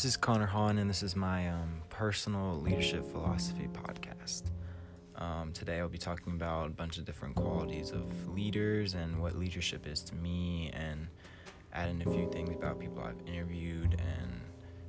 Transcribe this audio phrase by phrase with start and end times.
[0.00, 4.44] This is Connor Hahn, and this is my um, personal leadership philosophy podcast.
[5.16, 9.36] Um, today, I'll be talking about a bunch of different qualities of leaders and what
[9.36, 11.06] leadership is to me, and
[11.74, 14.40] adding a few things about people I've interviewed and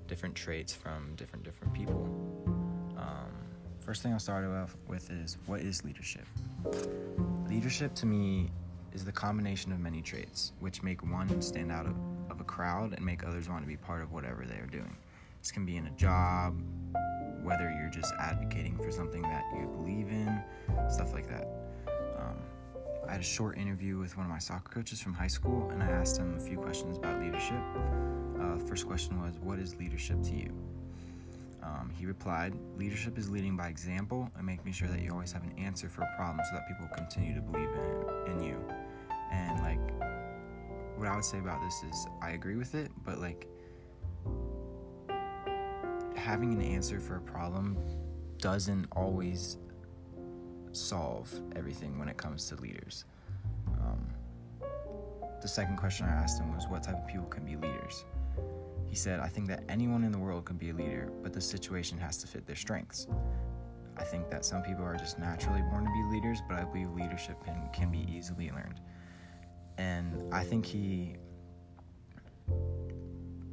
[0.07, 2.07] different traits from different different people.
[2.96, 3.34] Um,
[3.82, 6.25] first thing I'll start off with is what is leadership?
[7.50, 8.50] Leadership to me
[8.93, 11.95] is the combination of many traits, which make one stand out of,
[12.30, 14.95] of a crowd and make others want to be part of whatever they are doing.
[15.41, 16.62] This can be in a job,
[17.41, 20.40] whether you're just advocating for something that you believe in,
[20.88, 21.48] stuff like that.
[22.20, 22.38] Um,
[23.08, 25.82] I had a short interview with one of my soccer coaches from high school, and
[25.82, 27.59] I asked him a few questions about leadership.
[28.40, 30.54] Uh, first question was, What is leadership to you?
[31.63, 35.44] Um, he replied, Leadership is leading by example and making sure that you always have
[35.44, 38.63] an answer for a problem so that people continue to believe in, in you.
[39.32, 39.80] And, like,
[40.98, 43.48] what I would say about this is I agree with it, but, like,
[46.22, 47.76] having an answer for a problem
[48.38, 49.58] doesn't always
[50.72, 53.05] solve everything when it comes to leaders.
[53.68, 54.05] Um,
[55.42, 58.05] the second question I asked him was, What type of people can be leaders?
[58.88, 61.42] He said, I think that anyone in the world can be a leader, but the
[61.42, 63.08] situation has to fit their strengths.
[63.98, 66.92] I think that some people are just naturally born to be leaders, but I believe
[66.92, 68.80] leadership can, can be easily learned.
[69.78, 71.16] And I think he,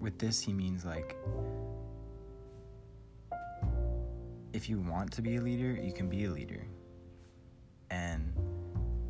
[0.01, 1.17] with this, he means like,
[4.53, 6.65] if you want to be a leader, you can be a leader.
[7.91, 8.33] And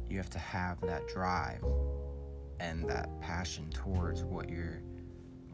[0.09, 1.65] you have to have that drive
[2.61, 4.81] and that passion towards what you're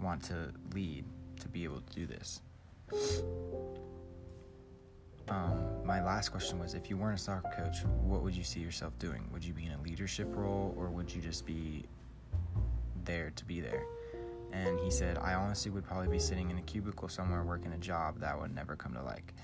[0.01, 1.05] want to lead
[1.41, 2.41] to be able to do this.
[5.29, 8.61] Um, my last question was if you weren't a soccer coach, what would you see
[8.61, 9.27] yourself doing?
[9.33, 11.85] Would you be in a leadership role or would you just be
[13.05, 13.85] there to be there?
[14.53, 17.79] And he said, I honestly would probably be sitting in a cubicle somewhere working a
[17.79, 19.35] job that would never come to like.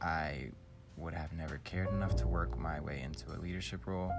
[0.00, 0.50] I
[0.96, 4.12] would have never cared enough to work my way into a leadership role.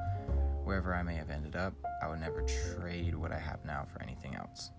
[0.63, 4.01] Wherever I may have ended up, I would never trade what I have now for
[4.01, 4.72] anything else.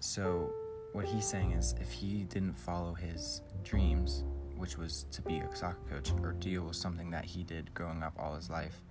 [0.00, 0.52] So,
[0.92, 4.24] what he's saying is if he didn't follow his dreams,
[4.56, 8.02] which was to be a soccer coach or deal with something that he did growing
[8.02, 8.82] up all his life,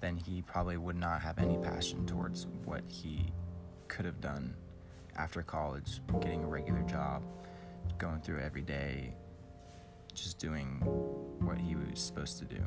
[0.00, 3.32] then he probably would not have any passion towards what he
[3.88, 4.54] could have done
[5.16, 7.22] after college, getting a regular job,
[7.96, 9.14] going through every day,
[10.22, 10.80] just doing
[11.40, 12.62] what he was supposed to do.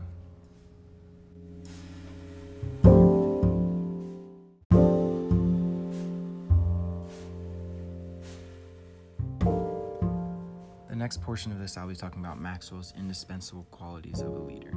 [10.90, 14.74] The next portion of this, I'll be talking about Maxwell's indispensable qualities of a leader.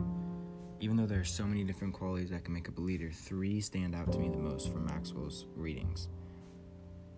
[0.81, 3.61] Even though there are so many different qualities that can make up a leader, three
[3.61, 6.09] stand out to me the most from Maxwell's readings.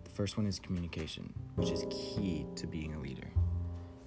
[0.04, 3.28] The first one is communication, which is key to being a leader.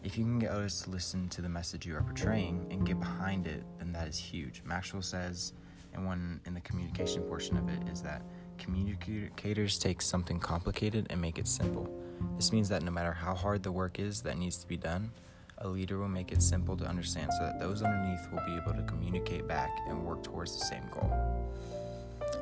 [0.08, 2.98] If you can get others to listen to the message you are portraying and get
[2.98, 4.62] behind it, then that is huge.
[4.64, 5.52] Maxwell says,
[5.94, 8.22] and one in the communication portion of it is that
[8.58, 11.90] communicators take something complicated and make it simple.
[12.38, 15.12] This means that no matter how hard the work is that needs to be done,
[15.58, 18.76] a leader will make it simple to understand so that those underneath will be able
[18.76, 21.12] to communicate back and work towards the same goal.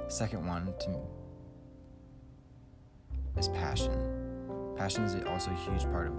[0.08, 1.00] Second one to
[3.40, 4.76] is passion.
[4.78, 6.14] Passion is also a huge part of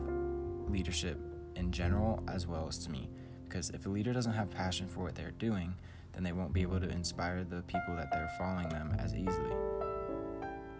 [0.68, 1.16] leadership
[1.56, 3.08] in general as well as to me
[3.48, 5.74] because if a leader doesn't have passion for what they're doing,
[6.12, 9.54] then they won't be able to inspire the people that they're following them as easily.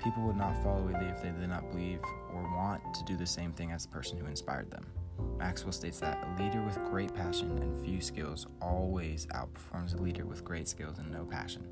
[0.02, 2.00] People would not follow a leader if they did not believe
[2.32, 4.86] or want to do the same thing as the person who inspired them.
[5.38, 10.26] Maxwell states that a leader with great passion and few skills always outperforms a leader
[10.26, 11.66] with great skills and no passion.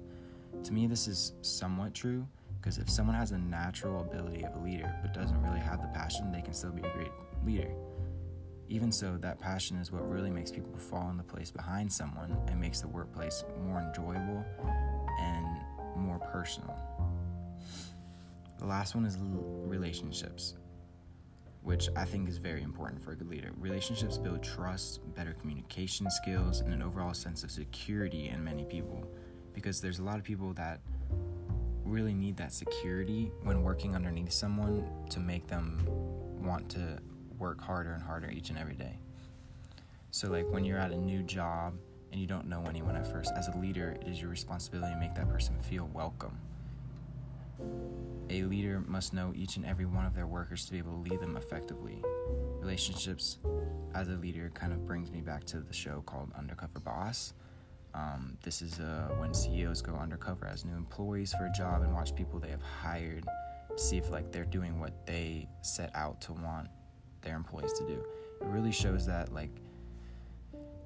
[0.62, 2.26] To me, this is somewhat true
[2.60, 5.88] because if someone has a natural ability of a leader but doesn't really have the
[5.88, 7.12] passion, they can still be a great
[7.44, 7.70] leader.
[8.68, 12.36] Even so, that passion is what really makes people fall in the place behind someone
[12.48, 14.44] and makes the workplace more enjoyable
[15.20, 15.46] and
[15.96, 16.76] more personal.
[18.58, 20.54] The last one is relationships,
[21.62, 23.50] which I think is very important for a good leader.
[23.58, 29.06] Relationships build trust, better communication skills, and an overall sense of security in many people
[29.52, 30.80] because there's a lot of people that
[31.84, 35.86] really need that security when working underneath someone to make them
[36.42, 36.98] want to
[37.38, 38.98] work harder and harder each and every day.
[40.10, 41.74] So, like when you're at a new job
[42.12, 45.00] and you don't know anyone at first, as a leader, it is your responsibility to
[45.00, 46.38] make that person feel welcome
[48.30, 51.10] a leader must know each and every one of their workers to be able to
[51.10, 52.02] lead them effectively.
[52.60, 53.38] Relationships
[53.94, 57.34] as a leader kind of brings me back to the show called Undercover Boss.
[57.94, 61.94] Um, this is uh, when CEOs go undercover as new employees for a job and
[61.94, 63.24] watch people they have hired
[63.76, 66.68] see if like they're doing what they set out to want
[67.24, 68.04] their employees to do.
[68.40, 69.50] It really shows that, like,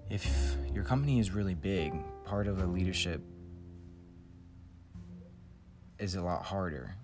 [0.08, 1.92] if your company is really big,
[2.24, 3.20] part of a leadership
[5.98, 6.94] is a lot harder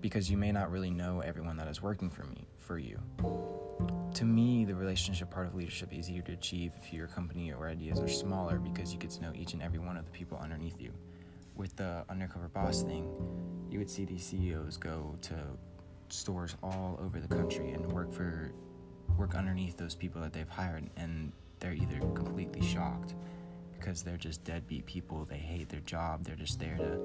[0.00, 2.98] because you may not really know everyone that is working for me for you.
[4.14, 7.68] To me, the relationship part of leadership is easier to achieve if your company or
[7.68, 10.38] ideas are smaller because you get to know each and every one of the people
[10.38, 10.92] underneath you.
[11.56, 13.10] With the undercover boss thing,
[13.68, 15.34] you would see these CEOs go to
[16.12, 18.52] stores all over the country and work for
[19.16, 23.14] work underneath those people that they've hired and they're either completely shocked
[23.78, 26.98] because they're just deadbeat people, they hate their job, they're just there to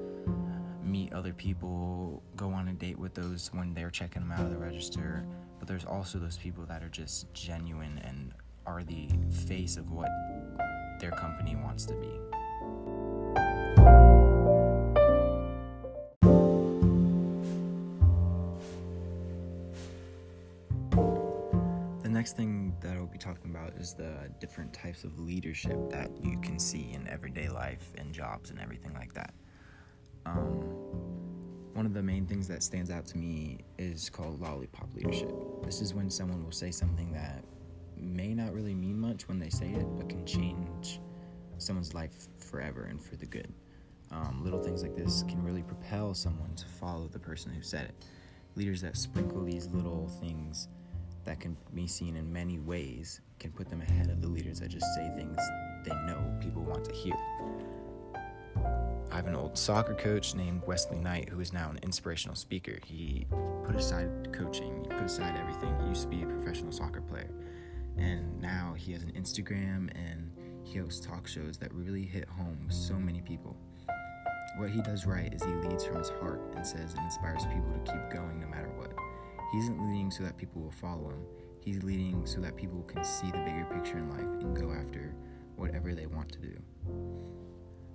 [0.83, 4.51] meet other people, go on a date with those when they're checking them out of
[4.51, 5.25] the register.
[5.59, 8.33] But there's also those people that are just genuine and
[8.65, 9.07] are the
[9.47, 10.09] face of what
[10.99, 14.02] their company wants to be.
[22.23, 26.39] Next thing that I'll be talking about is the different types of leadership that you
[26.39, 29.33] can see in everyday life and jobs and everything like that.
[30.25, 30.61] Um,
[31.73, 35.33] one of the main things that stands out to me is called lollipop leadership.
[35.65, 37.43] This is when someone will say something that
[37.97, 41.01] may not really mean much when they say it, but can change
[41.57, 43.53] someone's life forever and for the good.
[44.11, 47.83] Um, little things like this can really propel someone to follow the person who said
[47.83, 48.05] it.
[48.55, 50.69] Leaders that sprinkle these little things
[51.25, 54.69] that can be seen in many ways can put them ahead of the leaders that
[54.69, 55.37] just say things
[55.83, 57.15] they know people want to hear.
[59.11, 62.79] I have an old soccer coach named Wesley Knight who is now an inspirational speaker.
[62.85, 63.27] He
[63.63, 65.75] put aside coaching, he put aside everything.
[65.81, 67.29] He used to be a professional soccer player.
[67.97, 70.31] And now he has an Instagram and
[70.63, 73.55] he hosts talk shows that really hit home with so many people.
[74.57, 77.71] What he does right is he leads from his heart and says and inspires people
[77.73, 78.92] to keep going no matter what.
[79.53, 81.23] He isn't leading so that people will follow him.
[81.63, 85.13] He's leading so that people can see the bigger picture in life and go after
[85.57, 86.57] whatever they want to do.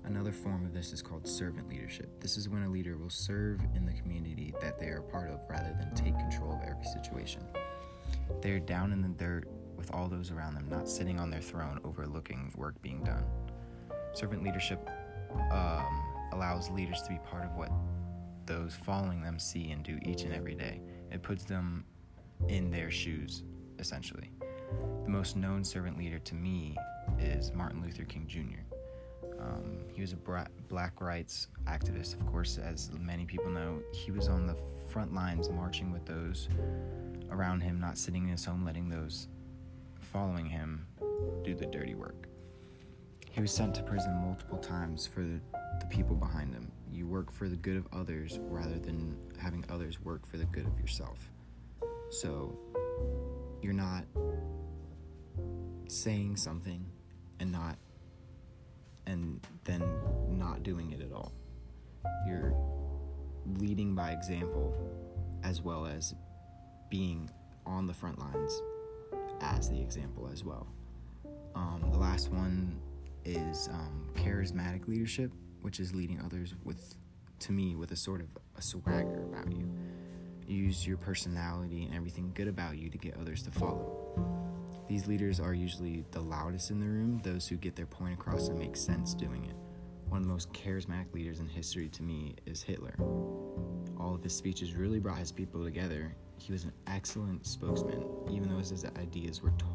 [0.04, 2.20] Another form of this is called servant leadership.
[2.20, 5.40] This is when a leader will serve in the community that they are part of
[5.50, 7.42] rather than take control of every situation.
[8.40, 11.42] They are down in the dirt with all those around them, not sitting on their
[11.42, 13.24] throne overlooking work being done.
[14.14, 14.88] Servant leadership
[15.50, 17.72] um, allows leaders to be part of what
[18.46, 20.80] those following them see and do each and every day.
[21.10, 21.84] It puts them
[22.48, 23.42] in their shoes,
[23.78, 24.30] essentially.
[25.04, 26.76] The most known servant leader to me
[27.18, 28.76] is Martin Luther King Jr.
[29.40, 33.80] Um, he was a bra- black rights activist, of course, as many people know.
[33.92, 34.56] He was on the
[34.88, 36.48] front lines marching with those
[37.30, 39.28] around him, not sitting in his home, letting those
[40.00, 40.86] following him
[41.44, 42.28] do the dirty work.
[43.30, 45.40] He was sent to prison multiple times for the,
[45.80, 46.72] the people behind him.
[46.92, 50.66] You work for the good of others rather than having others work for the good
[50.66, 51.30] of yourself.
[52.10, 52.58] So
[53.62, 54.04] you're not
[55.88, 56.84] saying something
[57.40, 57.76] and not
[59.06, 59.82] and then
[60.28, 61.32] not doing it at all.
[62.26, 62.54] You're
[63.56, 64.74] leading by example
[65.42, 66.14] as well as
[66.90, 67.30] being
[67.64, 68.62] on the front lines
[69.40, 70.66] as the example as well.
[71.54, 72.78] Um, the last one
[73.24, 75.32] is um, charismatic leadership,
[75.62, 76.94] which is leading others with,
[77.40, 79.70] to me, with a sort of a swagger about you.
[80.46, 83.94] Use your personality and everything good about you to get others to follow.
[84.88, 88.48] These leaders are usually the loudest in the room, those who get their point across
[88.48, 89.54] and make sense doing it.
[90.08, 92.94] One of the most charismatic leaders in history to me is Hitler.
[93.98, 96.14] All of his speeches really brought his people together.
[96.38, 99.66] He was an excellent spokesman, even though his ideas were, to-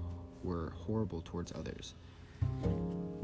[0.43, 1.93] were horrible towards others.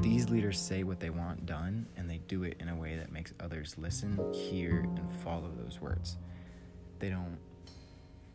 [0.00, 3.12] These leaders say what they want done, and they do it in a way that
[3.12, 6.16] makes others listen, hear, and follow those words.
[6.98, 7.38] They don't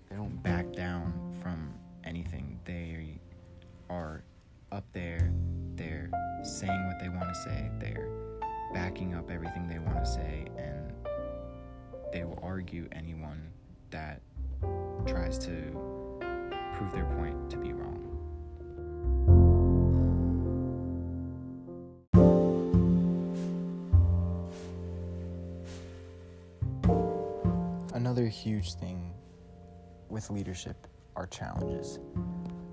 [0.10, 2.60] they don't back down from anything.
[2.66, 3.20] They
[3.90, 4.24] are
[4.72, 5.32] up there,
[5.76, 6.10] they're
[6.44, 8.10] saying what they want to say, they're
[8.74, 10.94] backing up everything they want to say, and
[12.14, 13.42] they will argue anyone
[13.90, 14.22] that
[15.08, 15.52] tries to
[16.76, 18.05] prove their point to be wrong.
[28.16, 29.14] Another huge thing
[30.08, 32.00] with leadership are challenges.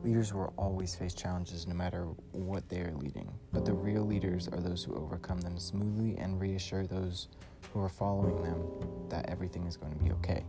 [0.05, 4.47] Leaders will always face challenges no matter what they are leading, but the real leaders
[4.47, 7.27] are those who overcome them smoothly and reassure those
[7.73, 8.63] who are following them
[9.09, 10.45] that everything is going to be okay.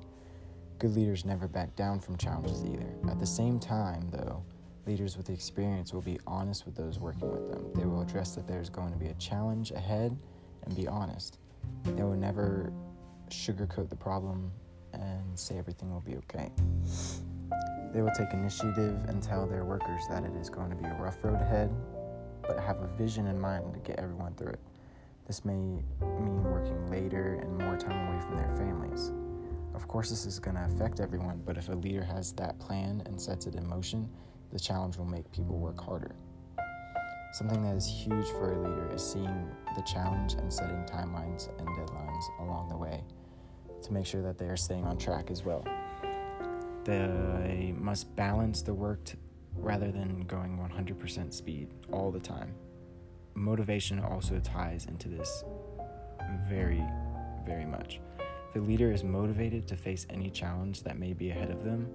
[0.78, 2.94] Good leaders never back down from challenges either.
[3.10, 4.44] At the same time, though,
[4.86, 7.66] leaders with experience will be honest with those working with them.
[7.74, 10.16] They will address that there's going to be a challenge ahead
[10.66, 11.40] and be honest.
[11.84, 12.72] They will never
[13.32, 14.52] sugarcoat the problem
[14.94, 16.52] and say everything will be okay.
[17.94, 20.96] They will take initiative and tell their workers that it is going to be a
[20.96, 21.72] rough road ahead,
[22.42, 24.60] but have a vision in mind to get everyone through it.
[25.28, 29.12] This may mean working later and more time away from their families.
[29.76, 33.04] Of course, this is going to affect everyone, but if a leader has that plan
[33.06, 34.10] and sets it in motion,
[34.52, 36.16] the challenge will make people work harder.
[37.34, 41.68] Something that is huge for a leader is seeing the challenge and setting timelines and
[41.70, 43.04] deadlines along the way
[43.84, 45.66] to make sure that they are staying on track as well.
[46.84, 49.18] They must balance the work t-
[49.56, 52.54] rather than going 100% speed all the time.
[53.36, 55.44] Motivation also ties into this
[56.50, 56.84] very,
[57.46, 58.00] very much.
[58.50, 61.90] If a leader is motivated to face any challenge that may be ahead of them,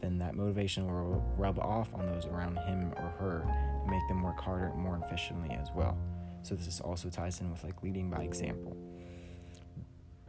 [0.00, 3.42] then that motivation will rub off on those around him or her
[3.82, 5.98] and make them work harder and more efficiently as well.
[6.42, 8.76] So this also ties in with like leading by example.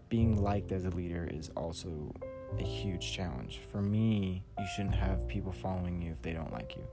[0.09, 2.13] Being liked as a leader is also
[2.57, 3.61] a huge challenge.
[3.71, 6.83] For me, you shouldn't have people following you if they don't like you.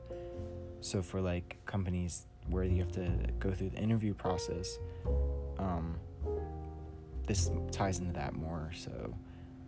[0.83, 4.79] So for like companies where you have to go through the interview process,
[5.59, 5.97] um,
[7.27, 8.71] this ties into that more.
[8.75, 9.15] So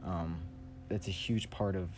[0.05, 0.40] um,
[0.88, 1.88] that's a huge part of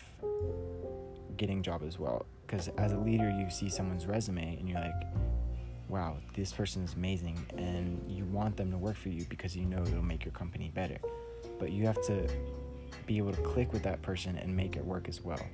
[1.36, 2.26] getting job as well.
[2.46, 5.02] Because as a leader, you see someone's resume and you're like,
[5.90, 9.64] wow, this person is amazing, and you want them to work for you because you
[9.64, 10.98] know it'll make your company better.
[11.58, 12.28] But you have to
[13.06, 15.44] be able to click with that person and make it work as well.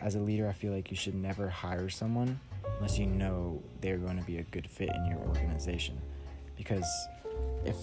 [0.00, 2.40] As a leader, I feel like you should never hire someone
[2.76, 6.00] unless you know they're going to be a good fit in your organization.
[6.56, 6.86] Because
[7.64, 7.76] if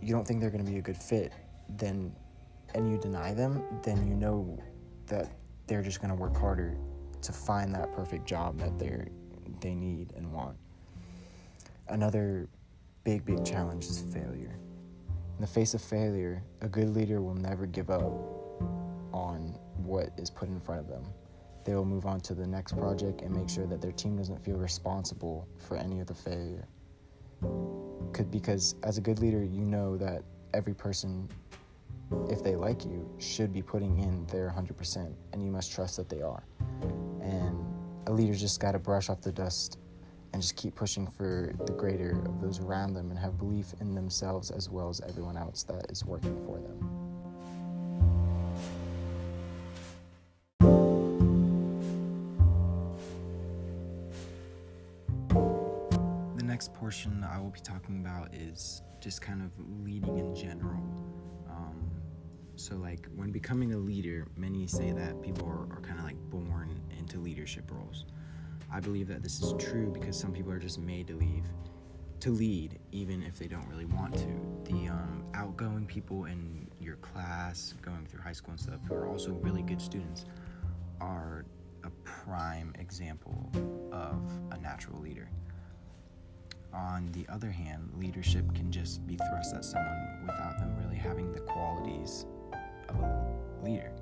[0.00, 1.32] you don't think they're going to be a good fit,
[1.68, 2.14] then
[2.74, 4.58] and you deny them, then you know
[5.06, 5.30] that
[5.66, 6.74] they're just going to work harder
[7.20, 9.08] to find that perfect job that they
[9.60, 10.56] they need and want.
[11.92, 12.48] Another
[13.04, 14.58] big big challenge is failure.
[15.36, 18.02] In the face of failure, a good leader will never give up
[19.12, 21.04] on what is put in front of them.
[21.66, 24.42] They will move on to the next project and make sure that their team doesn't
[24.42, 26.66] feel responsible for any of the failure.
[28.14, 30.22] Could because as a good leader, you know that
[30.54, 31.28] every person
[32.30, 36.08] if they like you, should be putting in their 100%, and you must trust that
[36.08, 36.44] they are.
[37.20, 37.64] And
[38.06, 39.78] a leader just got to brush off the dust
[40.32, 43.94] and just keep pushing for the greater of those around them and have belief in
[43.94, 46.78] themselves as well as everyone else that is working for them.
[56.36, 59.50] The next portion I will be talking about is just kind of
[59.84, 60.82] leading in general.
[61.50, 61.90] Um,
[62.56, 66.18] so, like, when becoming a leader, many say that people are, are kind of like
[66.30, 68.06] born into leadership roles.
[68.72, 71.44] I believe that this is true because some people are just made to leave,
[72.20, 74.40] to lead, even if they don't really want to.
[74.64, 79.06] The um, outgoing people in your class, going through high school and stuff, who are
[79.06, 80.24] also really good students,
[81.02, 81.44] are
[81.84, 83.50] a prime example
[83.92, 85.28] of a natural leader.
[86.72, 91.30] On the other hand, leadership can just be thrust at someone without them really having
[91.32, 92.24] the qualities
[92.88, 93.92] of a leader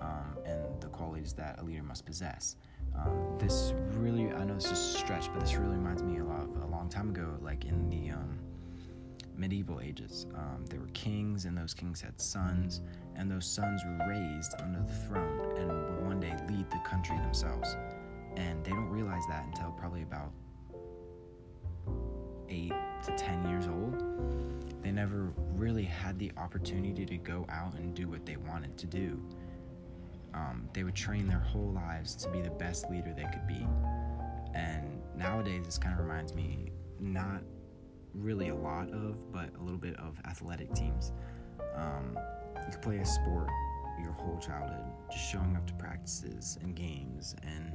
[0.00, 2.56] um, and the qualities that a leader must possess.
[3.04, 6.24] Um, this really, I know this is a stretch, but this really reminds me a
[6.24, 8.38] lot of a long time ago, like in the um,
[9.36, 10.26] medieval ages.
[10.34, 12.82] Um, there were kings, and those kings had sons,
[13.16, 17.16] and those sons were raised under the throne and would one day lead the country
[17.18, 17.76] themselves.
[18.36, 20.32] And they don't realize that until probably about
[22.48, 22.72] eight
[23.04, 24.02] to ten years old
[24.82, 28.86] they never really had the opportunity to go out and do what they wanted to
[28.86, 29.20] do.
[30.34, 33.66] Um, they would train their whole lives to be the best leader they could be.
[34.54, 37.42] And nowadays, this kind of reminds me not
[38.14, 41.12] really a lot of, but a little bit of athletic teams.
[41.74, 42.18] Um,
[42.66, 43.48] you can play a sport
[44.02, 47.72] your whole childhood, just showing up to practices and games and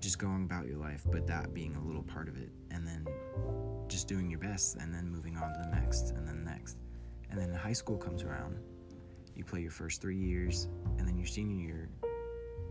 [0.00, 2.50] just going about your life, but that being a little part of it.
[2.70, 3.06] And then
[3.88, 6.78] just doing your best and then moving on to the next and then the next.
[7.30, 8.58] And then high school comes around,
[9.34, 10.68] you play your first three years,
[11.24, 11.88] your senior year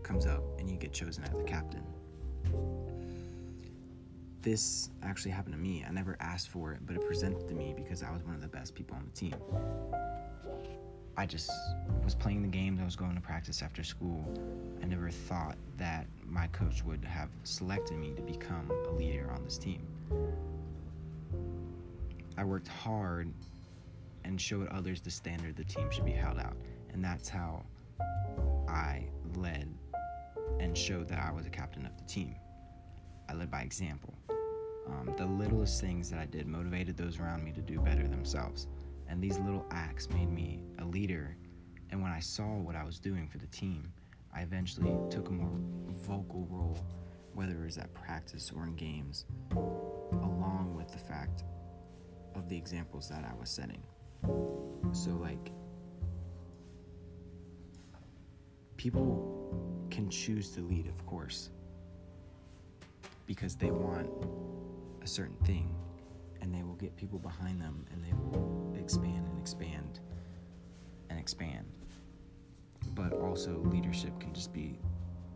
[0.04, 1.82] comes up and you get chosen as the captain.
[4.42, 5.84] This actually happened to me.
[5.84, 8.40] I never asked for it, but it presented to me because I was one of
[8.40, 9.34] the best people on the team.
[11.16, 11.50] I just
[12.04, 14.24] was playing the games, I was going to practice after school.
[14.80, 19.42] I never thought that my coach would have selected me to become a leader on
[19.42, 19.82] this team.
[22.38, 23.32] I worked hard
[24.22, 26.56] and showed others the standard the team should be held out.
[26.92, 27.64] And that's how
[28.68, 29.72] I led
[30.60, 32.36] and showed that I was a captain of the team.
[33.28, 34.14] I led by example.
[34.86, 38.66] Um, the littlest things that I did motivated those around me to do better themselves.
[39.08, 41.36] And these little acts made me a leader.
[41.90, 43.92] And when I saw what I was doing for the team,
[44.34, 45.58] I eventually took a more
[46.06, 46.78] vocal role,
[47.34, 51.44] whether it was at practice or in games, along with the fact
[52.34, 53.82] of the examples that I was setting.
[54.92, 55.50] So, like,
[58.84, 61.48] people can choose to lead, of course,
[63.26, 64.10] because they want
[65.02, 65.74] a certain thing
[66.42, 70.00] and they will get people behind them and they will expand and expand
[71.08, 71.64] and expand.
[72.94, 74.78] But also, leadership can just be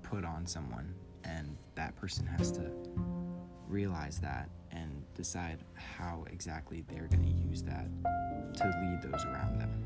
[0.02, 0.92] put on someone,
[1.24, 2.70] and that person has to
[3.66, 7.88] realize that and decide how exactly they're going to use that
[8.58, 9.77] to lead those around them.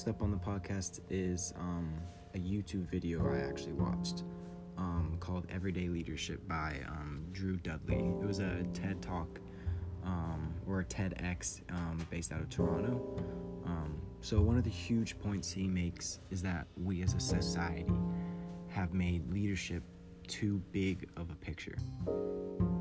[0.00, 1.92] Next up on the podcast is um,
[2.34, 4.24] a YouTube video I actually watched
[4.78, 7.98] um, called Everyday Leadership by um, Drew Dudley.
[7.98, 9.40] It was a TED Talk
[10.02, 13.22] um, or a TEDx um, based out of Toronto.
[13.66, 17.92] Um, so, one of the huge points he makes is that we as a society
[18.68, 19.82] have made leadership
[20.26, 21.76] too big of a picture.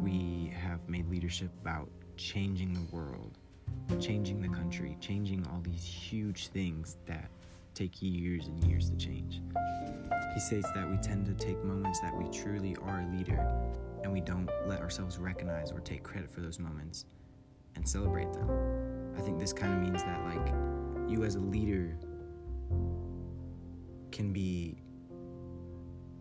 [0.02, 3.40] We have made leadership about changing the world
[3.98, 7.30] changing the country, changing all these huge things that
[7.74, 9.42] take years and years to change.
[10.34, 13.40] He states that we tend to take moments that we truly are a leader
[14.04, 17.06] and we don't let ourselves recognize or take credit for those moments
[17.76, 18.50] and celebrate them.
[19.18, 20.54] I think this kind of means that, like,
[21.10, 21.98] you as a leader
[24.12, 24.78] can be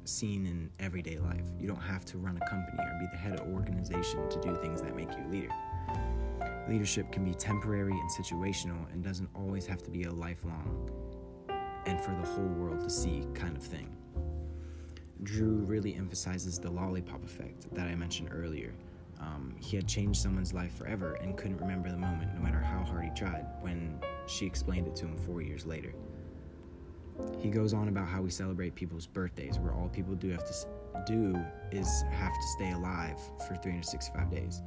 [0.04, 1.44] seen in everyday life.
[1.60, 4.40] You don't have to run a company or be the head of an organization to
[4.40, 5.50] do things that make you a leader.
[6.68, 10.90] Leadership can be temporary and situational and doesn't always have to be a lifelong
[11.87, 13.88] and for the whole world to see kind of thing.
[15.22, 18.75] Drew really emphasizes the lollipop effect that I mentioned earlier.
[19.19, 22.84] Um, he had changed someone's life forever and couldn't remember the moment, no matter how
[22.84, 25.95] hard he tried, when she explained it to him four years later.
[27.38, 30.54] He goes on about how we celebrate people's birthdays, where all people do have to
[31.06, 31.34] do
[31.73, 34.62] is have to stay alive for 365 days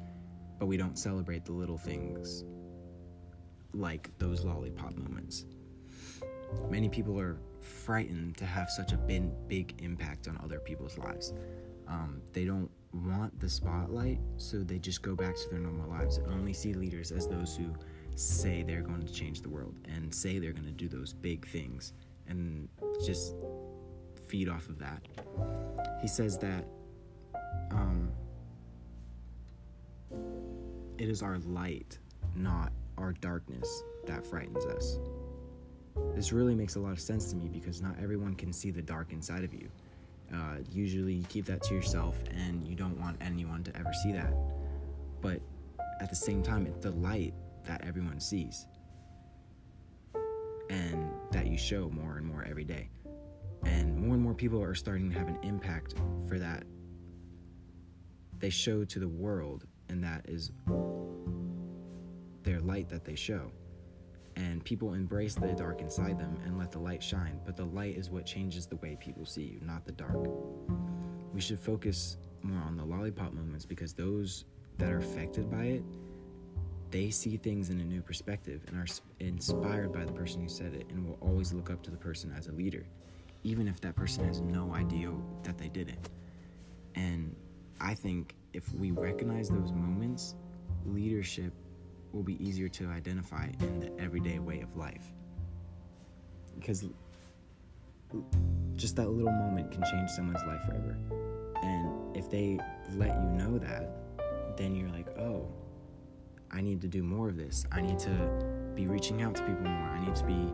[0.61, 2.43] but we don't celebrate the little things
[3.73, 5.45] like those lollipop moments.
[6.69, 11.33] Many people are frightened to have such a big, big impact on other people's lives.
[11.87, 16.17] Um, they don't want the spotlight, so they just go back to their normal lives
[16.17, 17.73] and only see leaders as those who
[18.15, 21.47] say they're going to change the world and say they're going to do those big
[21.47, 21.93] things
[22.27, 22.69] and
[23.03, 23.33] just
[24.27, 25.07] feed off of that.
[26.03, 26.67] He says that
[27.71, 28.11] um,
[30.97, 31.97] it is our light,
[32.35, 34.99] not our darkness, that frightens us.
[36.15, 38.81] This really makes a lot of sense to me because not everyone can see the
[38.81, 39.69] dark inside of you.
[40.33, 44.11] Uh, usually, you keep that to yourself and you don't want anyone to ever see
[44.13, 44.33] that.
[45.21, 45.41] But
[45.99, 47.33] at the same time, it's the light
[47.65, 48.65] that everyone sees
[50.69, 52.89] and that you show more and more every day.
[53.65, 55.95] And more and more people are starting to have an impact
[56.27, 56.63] for that.
[58.39, 60.51] They show to the world and that is
[62.43, 63.51] their light that they show.
[64.37, 67.97] And people embrace the dark inside them and let the light shine, but the light
[67.97, 70.17] is what changes the way people see you, not the dark.
[71.33, 74.45] We should focus more on the lollipop moments because those
[74.77, 75.83] that are affected by it,
[76.89, 78.87] they see things in a new perspective and are
[79.19, 82.33] inspired by the person who said it and will always look up to the person
[82.37, 82.85] as a leader,
[83.43, 85.11] even if that person has no idea
[85.43, 86.09] that they did it.
[86.95, 87.35] And
[87.79, 90.35] I think if we recognize those moments,
[90.85, 91.53] leadership
[92.11, 95.13] will be easier to identify in the everyday way of life.
[96.55, 96.85] Because
[98.75, 100.97] just that little moment can change someone's life forever.
[101.63, 102.59] And if they
[102.95, 103.89] let you know that,
[104.57, 105.47] then you're like, oh,
[106.51, 107.65] I need to do more of this.
[107.71, 109.89] I need to be reaching out to people more.
[109.89, 110.51] I need to be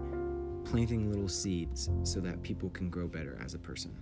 [0.70, 3.96] planting little seeds so that people can grow better as a person.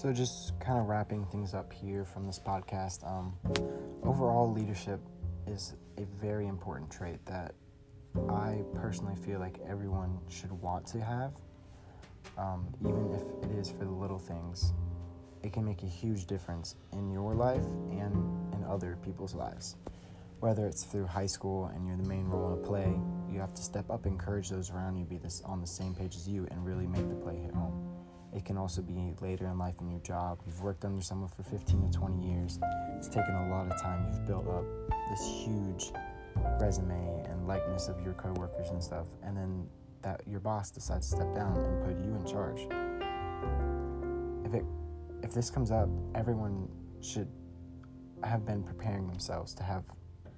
[0.00, 3.04] So, just kind of wrapping things up here from this podcast.
[3.04, 3.34] Um,
[4.04, 5.00] overall, leadership
[5.48, 7.56] is a very important trait that
[8.28, 11.32] I personally feel like everyone should want to have,
[12.38, 14.72] um, even if it is for the little things.
[15.42, 19.74] It can make a huge difference in your life and in other people's lives.
[20.38, 22.96] Whether it's through high school and you're the main role a play,
[23.28, 26.14] you have to step up, encourage those around you, be this on the same page
[26.14, 27.97] as you, and really make the play hit home.
[28.34, 30.40] It can also be later in life in your job.
[30.46, 32.58] You've worked under someone for 15 to 20 years.
[32.96, 34.06] It's taken a lot of time.
[34.12, 34.64] You've built up
[35.10, 35.92] this huge
[36.60, 39.06] resume and likeness of your coworkers and stuff.
[39.22, 39.66] And then
[40.02, 42.66] that your boss decides to step down and put you in charge.
[44.44, 44.64] If it
[45.22, 46.68] if this comes up, everyone
[47.00, 47.28] should
[48.22, 49.84] have been preparing themselves to have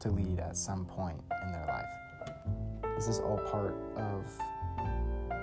[0.00, 2.94] to lead at some point in their life.
[2.96, 4.24] This is all part of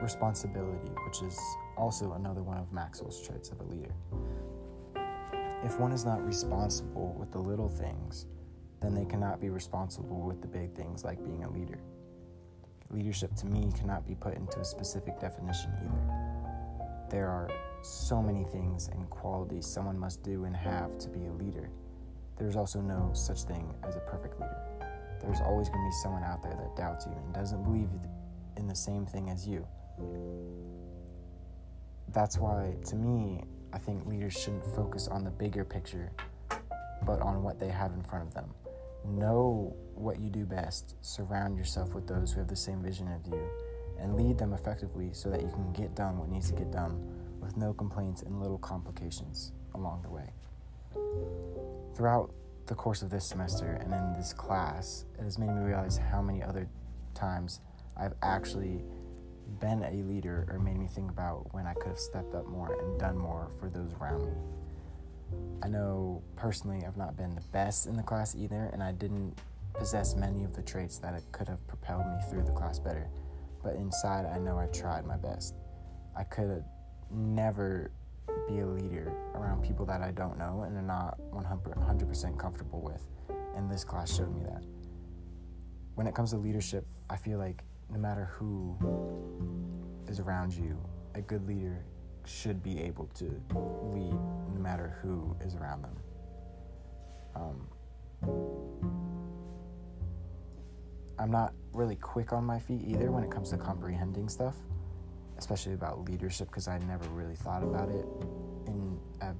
[0.01, 1.39] responsibility, which is
[1.77, 3.93] also another one of Maxwell's traits of a leader.
[5.63, 8.25] If one is not responsible with the little things,
[8.81, 11.79] then they cannot be responsible with the big things like being a leader.
[12.89, 17.07] Leadership to me cannot be put into a specific definition either.
[17.09, 17.49] There are
[17.81, 21.69] so many things and qualities someone must do and have to be a leader.
[22.37, 24.61] There's also no such thing as a perfect leader.
[25.21, 27.89] There's always going to be someone out there that doubts you and doesn't believe
[28.57, 29.65] in the same thing as you.
[32.13, 33.43] That's why, to me,
[33.73, 36.11] I think leaders shouldn't focus on the bigger picture,
[37.05, 38.53] but on what they have in front of them.
[39.05, 43.27] Know what you do best, surround yourself with those who have the same vision as
[43.27, 43.41] you,
[43.99, 47.01] and lead them effectively so that you can get done what needs to get done
[47.39, 50.29] with no complaints and little complications along the way.
[51.95, 52.31] Throughout
[52.67, 56.21] the course of this semester and in this class, it has made me realize how
[56.21, 56.67] many other
[57.13, 57.61] times
[57.95, 58.83] I've actually
[59.59, 62.79] been a leader or made me think about when I could have stepped up more
[62.79, 64.33] and done more for those around me.
[65.63, 69.37] I know personally I've not been the best in the class either, and I didn't
[69.73, 73.09] possess many of the traits that could have propelled me through the class better.
[73.63, 75.55] But inside, I know I tried my best.
[76.15, 76.63] I could
[77.11, 77.91] never
[78.47, 83.03] be a leader around people that I don't know and are not 100% comfortable with,
[83.55, 84.63] and this class showed me that.
[85.95, 88.77] When it comes to leadership, I feel like no matter who
[90.07, 90.77] is around you,
[91.15, 91.85] a good leader
[92.25, 93.25] should be able to
[93.93, 94.19] lead
[94.53, 95.97] no matter who is around them.
[97.35, 97.67] Um,
[101.19, 104.55] I'm not really quick on my feet either when it comes to comprehending stuff,
[105.37, 108.05] especially about leadership, because I never really thought about it
[108.67, 109.33] in a,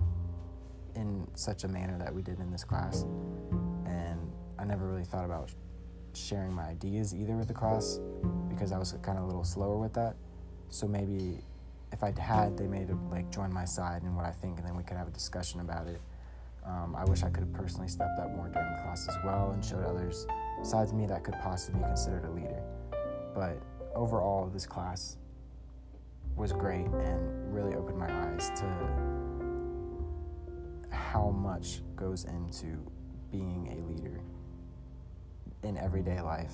[0.96, 3.04] in such a manner that we did in this class,
[3.86, 5.52] and I never really thought about
[6.18, 8.00] sharing my ideas either with the class
[8.50, 10.16] because I was kind of a little slower with that.
[10.70, 11.40] So maybe
[11.92, 14.68] if I had, they may have like joined my side and what I think, and
[14.68, 16.02] then we could have a discussion about it.
[16.66, 19.64] Um, I wish I could have personally stepped up more during class as well and
[19.64, 20.28] showed others
[20.64, 22.62] sides of me that could possibly be considered a leader.
[23.34, 23.62] But
[23.96, 25.18] overall, this class
[26.36, 28.66] was great and really opened my eyes to
[30.90, 32.78] how much goes into
[33.32, 34.22] being a leader
[35.68, 36.54] in everyday life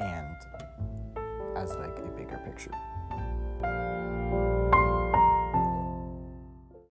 [0.00, 0.36] and
[1.56, 2.72] as like a bigger picture.